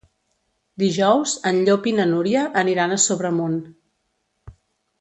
Dijous 0.83 1.33
en 1.51 1.59
Llop 1.67 1.85
i 1.91 1.93
na 1.99 2.07
Núria 2.13 2.47
aniran 2.63 2.95
a 2.95 2.99
Sobremunt. 3.07 3.61